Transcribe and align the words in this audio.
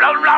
Flow. 0.00 0.30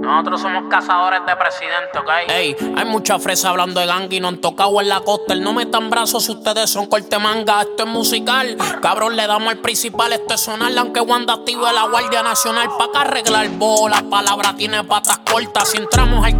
Nosotros 0.00 0.40
somos 0.40 0.64
cazadores 0.68 1.20
de 1.26 1.36
presidente, 1.36 1.98
¿ok? 1.98 2.10
Ey, 2.28 2.56
hay 2.76 2.84
mucha 2.86 3.18
fresa 3.18 3.50
hablando 3.50 3.80
de 3.80 3.86
gang 3.86 4.12
y 4.12 4.20
no 4.20 4.28
han 4.28 4.40
tocado 4.40 4.80
en 4.80 4.88
la 4.88 5.00
costa. 5.00 5.32
El 5.32 5.44
no 5.44 5.52
metan 5.52 5.90
brazos 5.90 6.24
si 6.24 6.32
ustedes 6.32 6.70
son 6.70 6.86
corte 6.86 7.18
manga. 7.18 7.62
Esto 7.62 7.84
es 7.84 7.88
musical. 7.88 8.56
Cabrón, 8.80 9.16
le 9.16 9.26
damos 9.26 9.50
al 9.50 9.58
principal. 9.58 10.12
Esto 10.12 10.34
es 10.34 10.40
sonar, 10.40 10.72
aunque 10.76 11.00
Wanda 11.00 11.34
active 11.34 11.72
la 11.72 11.86
Guardia 11.86 12.22
Nacional. 12.22 12.68
Pa' 12.78 12.90
que 12.90 12.98
arreglar 12.98 13.48
bolas. 13.50 14.02
Palabra 14.02 14.54
tiene 14.56 14.82
patas 14.82 15.18
cortas. 15.18 15.68
Si 15.68 15.78
entramos 15.78 16.24
al 16.24 16.38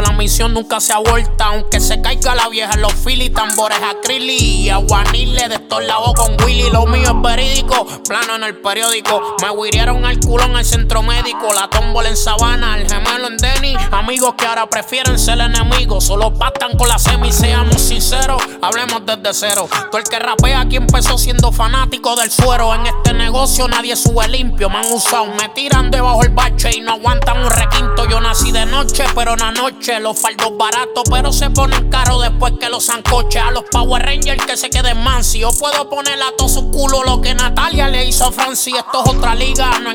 la 0.00 0.12
misión 0.12 0.54
nunca 0.54 0.80
se 0.80 0.92
aborta. 0.92 1.46
Aunque 1.46 1.80
se 1.80 2.00
caiga 2.00 2.34
la 2.34 2.48
vieja, 2.48 2.76
los 2.76 2.92
fili, 2.92 3.30
tambores 3.30 3.78
acrylic 3.82 4.40
y 4.40 4.70
aguanile 4.70 5.48
de 5.48 5.56
estos 5.56 5.84
lados 5.84 6.14
con 6.14 6.36
Willy. 6.42 6.70
Lo 6.70 6.86
mío 6.86 7.08
es 7.08 7.22
verídico. 7.22 7.86
Plano 8.08 8.36
en 8.36 8.44
el 8.44 8.56
periódico. 8.56 9.36
Me 9.42 9.50
huirieron 9.50 10.04
al 10.04 10.18
culón 10.20 10.56
al 10.56 10.64
centro 10.64 11.02
médico. 11.02 11.52
La 11.52 11.68
tómbola 11.68 12.08
en 12.08 12.16
sabana. 12.16 12.78
El 12.78 12.88
gemelo 12.88 13.28
en 13.28 13.36
Denny. 13.36 13.76
Amigos 13.90 14.34
que 14.36 14.46
ahora 14.46 14.68
prefieren 14.68 15.18
ser 15.18 15.40
enemigos. 15.40 16.04
Solo 16.04 16.32
pactan 16.32 16.76
con 16.76 16.88
la 16.88 16.98
semi. 16.98 17.32
Seamos 17.32 17.80
sinceros. 17.80 18.42
Hablemos 18.62 19.02
desde 19.04 19.34
cero. 19.34 19.68
Todo 19.90 19.98
el 19.98 20.04
que 20.04 20.18
rapea 20.18 20.60
aquí 20.60 20.76
empezó 20.76 21.18
siendo 21.18 21.52
fanático 21.52 22.16
del 22.16 22.30
suero. 22.30 22.74
En 22.74 22.86
este 22.86 23.12
negocio 23.12 23.68
nadie 23.68 23.96
sube 23.96 24.26
limpio. 24.28 24.70
Me 24.70 24.78
han 24.78 24.92
usado. 24.92 25.26
Me 25.26 25.48
tiran 25.50 25.90
debajo 25.90 26.22
el 26.22 26.30
bache 26.30 26.70
y 26.76 26.80
no 26.80 26.92
aguantan 26.92 27.44
un 27.44 27.50
requinto. 27.50 28.06
Yo 28.08 28.20
nací 28.20 28.50
de 28.52 28.66
noche, 28.66 29.04
pero 29.14 29.34
una 29.34 29.50
noche. 29.50 29.63
Los 29.64 30.18
faldos 30.18 30.58
baratos, 30.58 31.04
pero 31.10 31.32
se 31.32 31.48
ponen 31.48 31.88
caros 31.88 32.20
después 32.20 32.52
que 32.60 32.68
los 32.68 32.84
sancoches. 32.84 33.42
A 33.42 33.50
los 33.50 33.64
Power 33.70 34.02
Rangers 34.02 34.44
que 34.44 34.58
se 34.58 34.68
queden 34.68 35.02
mansi. 35.02 35.38
Yo 35.38 35.52
puedo 35.54 35.88
poner 35.88 36.22
a 36.22 36.36
todo 36.36 36.50
su 36.50 36.70
culo 36.70 37.02
lo 37.02 37.22
que 37.22 37.34
Natalia 37.34 37.88
le 37.88 38.04
hizo 38.04 38.26
a 38.26 38.32
Francis. 38.32 38.74
Esto 38.76 39.02
es 39.02 39.10
otra 39.10 39.34
liga. 39.34 39.78
No 39.78 39.90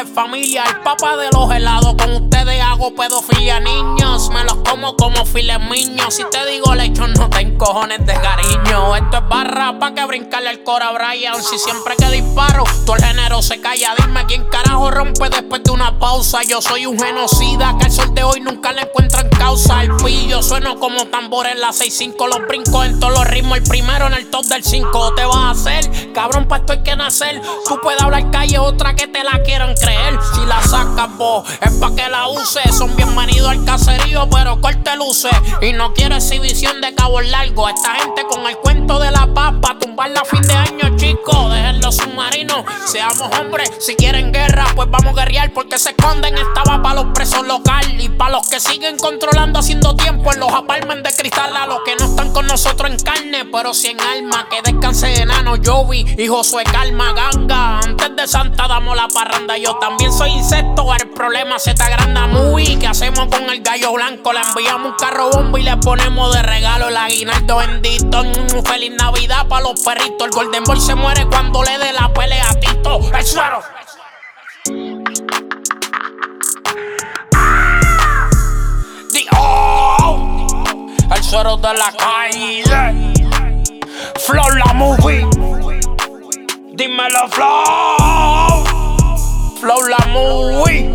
es 0.00 0.10
familia. 0.10 0.64
El 0.64 0.80
papá 0.80 1.16
de 1.16 1.28
los 1.32 1.50
helados. 1.50 1.94
Con 1.94 2.12
ustedes 2.12 2.60
hago 2.62 2.94
pedofilia. 2.94 3.60
Niños, 3.60 4.30
me 4.30 4.44
los 4.44 4.56
como 4.68 4.96
como 4.96 5.24
files 5.24 5.58
miños. 5.60 6.14
Si 6.14 6.24
te 6.30 6.44
digo 6.46 6.74
lecho, 6.74 7.06
no 7.06 7.28
te 7.30 7.40
encojones 7.40 8.04
de 8.06 8.14
cariño. 8.14 8.96
Esto 8.96 9.18
es 9.18 9.28
barra 9.28 9.78
pa' 9.78 9.94
que 9.94 10.04
brincarle 10.06 10.50
el 10.50 10.62
cora 10.62 10.92
Brian. 10.92 11.42
Si 11.42 11.58
siempre 11.58 11.94
que 11.96 12.06
disparo, 12.10 12.64
todo 12.84 12.96
el 12.96 13.04
género 13.04 13.42
se 13.42 13.60
calla. 13.60 13.94
Dime 13.98 14.24
quién 14.26 14.44
carajo 14.44 14.90
rompe 14.90 15.28
después 15.30 15.62
de 15.62 15.70
una 15.70 15.98
pausa. 15.98 16.42
Yo 16.42 16.60
soy 16.60 16.86
un 16.86 16.98
genocida 16.98 17.76
que 17.78 17.86
al 17.86 17.92
sol 17.92 18.14
de 18.14 18.22
hoy 18.22 18.40
nunca 18.40 18.72
le 18.72 18.82
encuentran 18.82 19.28
causa. 19.30 19.82
El 19.82 19.96
pillo 19.96 20.42
sueno 20.42 20.78
como 20.78 21.06
tambor 21.06 21.46
en 21.46 21.60
la 21.60 21.68
6-5. 21.68 22.28
Los 22.28 22.46
brincos 22.48 22.86
en 22.86 23.00
todos 23.00 23.14
los 23.14 23.26
ritmos. 23.26 23.58
El 23.58 23.64
primero 23.64 24.06
en 24.06 24.14
el 24.14 24.28
top 24.30 24.44
del 24.46 24.64
5. 24.64 25.14
Te 25.14 25.24
vas 25.24 25.36
a 25.36 25.50
hacer, 25.50 26.12
cabrón, 26.12 26.46
pa' 26.46 26.58
esto 26.58 26.72
hay 26.72 26.82
que 26.82 26.96
nacer. 26.96 27.40
Tú 27.68 27.78
puedes 27.82 28.00
hablar 28.02 28.30
calle, 28.30 28.58
otra 28.58 28.94
que 28.94 29.06
te 29.06 29.22
la 29.22 29.42
quieran 29.42 29.74
creer. 29.74 29.93
She 30.32 30.43
La 30.46 30.62
sacas 30.62 31.16
vos, 31.16 31.48
es 31.62 31.72
pa' 31.72 31.94
que 31.94 32.08
la 32.08 32.28
uses. 32.28 32.76
Son 32.76 32.94
bienvenidos 32.96 33.48
al 33.48 33.64
caserío, 33.64 34.28
pero 34.28 34.60
corte 34.60 34.94
luces. 34.96 35.32
Y 35.62 35.72
no 35.72 35.94
quiero 35.94 36.16
exhibición 36.16 36.82
de 36.82 36.94
cabo 36.94 37.22
largo. 37.22 37.66
Esta 37.68 37.94
gente 37.94 38.24
con 38.28 38.46
el 38.46 38.56
cuento 38.58 38.98
de 38.98 39.10
la 39.10 39.26
paz 39.32 39.54
pa' 39.62 39.78
tumbarla 39.78 40.20
a 40.20 40.24
fin 40.24 40.42
de 40.42 40.52
año, 40.52 40.96
chicos. 40.96 41.50
Dejen 41.50 41.80
los 41.80 41.96
submarinos, 41.96 42.64
seamos 42.86 43.30
hombres. 43.38 43.72
Si 43.80 43.94
quieren 43.94 44.32
guerra, 44.32 44.66
pues 44.74 44.90
vamos 44.90 45.16
a 45.16 45.24
guerrear. 45.24 45.50
Porque 45.54 45.78
se 45.78 45.90
esconden, 45.90 46.36
estaba 46.36 46.82
pa' 46.82 46.94
los 46.94 47.06
presos 47.14 47.46
locales. 47.46 48.04
Y 48.04 48.10
pa' 48.10 48.28
los 48.28 48.46
que 48.48 48.60
siguen 48.60 48.98
controlando, 48.98 49.60
haciendo 49.60 49.96
tiempo 49.96 50.30
en 50.32 50.40
los 50.40 50.52
apartments 50.52 51.08
de 51.08 51.16
cristal. 51.16 51.56
A 51.56 51.66
los 51.66 51.80
que 51.86 51.96
no 51.96 52.04
están 52.04 52.32
con 52.32 52.46
nosotros 52.46 52.90
en 52.90 52.98
carne, 52.98 53.46
pero 53.46 53.72
si 53.72 53.88
en 53.88 54.00
alma. 54.00 54.46
Que 54.50 54.60
descanse 54.70 55.22
enano, 55.22 55.54
Jovi 55.64 56.04
y 56.18 56.28
Josué 56.28 56.64
Calma, 56.64 57.14
ganga. 57.14 57.78
Antes 57.78 58.14
de 58.14 58.28
Santa 58.28 58.68
damos 58.68 58.94
la 58.94 59.08
parranda. 59.08 59.56
Yo 59.56 59.76
también 59.76 60.12
soy 60.12 60.33
insecto, 60.34 60.92
el 60.94 61.10
problema 61.10 61.58
se 61.58 61.74
te 61.74 61.82
agranda 61.82 62.26
muy. 62.26 62.76
¿Qué 62.76 62.86
hacemos 62.86 63.26
con 63.26 63.48
el 63.48 63.62
gallo 63.62 63.92
blanco? 63.92 64.32
Le 64.32 64.40
enviamos 64.40 64.92
un 64.92 64.96
carro 64.96 65.30
bomba 65.30 65.58
y 65.58 65.62
le 65.62 65.76
ponemos 65.78 66.34
de 66.34 66.42
regalo 66.42 66.88
el 66.88 66.96
aguinaldo 66.96 67.56
bendito. 67.56 68.22
Feliz 68.64 68.92
Navidad 68.98 69.46
para 69.48 69.62
los 69.62 69.80
perritos. 69.80 70.26
El 70.26 70.30
Golden 70.30 70.64
Boy 70.64 70.80
se 70.80 70.94
muere 70.94 71.26
cuando 71.26 71.62
le 71.62 71.78
dé 71.78 71.92
la 71.92 72.12
pelea 72.12 72.48
a 72.50 72.54
Tito. 72.54 73.00
El 73.16 73.24
suero. 73.24 73.62
El 81.14 81.22
suero 81.22 81.56
de 81.56 81.74
la 81.74 81.92
calle. 81.92 82.64
Flow 84.26 84.50
la 84.50 84.72
movie. 84.72 85.26
Dímelo, 86.74 87.28
Flow. 87.28 88.43
Flow 89.94 89.98
la 89.98 90.06
movie. 90.06 90.90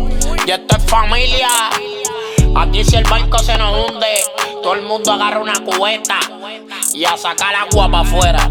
Y 0.46 0.50
esto 0.50 0.76
es 0.76 0.84
familia. 0.84 1.48
Aquí 2.56 2.84
si 2.84 2.96
el 2.96 3.04
barco 3.04 3.38
se 3.38 3.56
nos 3.56 3.90
hunde, 3.90 4.06
todo 4.62 4.74
el 4.74 4.82
mundo 4.82 5.12
agarra 5.12 5.40
una 5.40 5.54
cubeta 5.64 6.18
y 6.92 7.04
a 7.04 7.16
sacar 7.16 7.54
agua 7.54 7.90
para 7.90 8.00
afuera. 8.00 8.50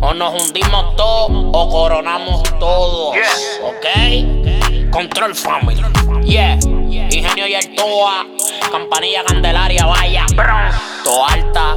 O 0.00 0.14
nos 0.14 0.42
hundimos 0.42 0.96
todos 0.96 1.30
o 1.30 1.70
coronamos 1.70 2.42
todos. 2.58 3.16
¿Ok? 3.64 4.90
Control 4.90 5.34
Family. 5.34 5.82
Yeah. 6.24 6.58
Ingenio 6.60 7.46
y 7.46 7.54
el 7.54 7.74
Toa. 7.74 8.26
Campanilla 8.70 9.24
Candelaria, 9.24 9.86
vaya. 9.86 10.26
Bronx. 10.34 10.76
Toalta. 11.04 11.76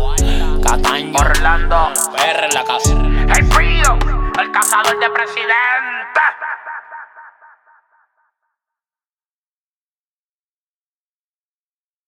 Cataño. 0.63 1.13
Orlando. 1.18 1.91
PR 2.16 2.46
en 2.46 2.53
la 2.53 2.63
casa. 2.63 2.91
El 3.35 3.46
frío. 3.46 3.97
El 4.40 4.52
cazador 4.52 5.00
de 5.00 5.09
presidente. 5.09 6.32